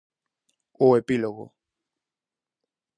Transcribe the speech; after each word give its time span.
O 0.85 0.87
epílogo. 1.01 1.45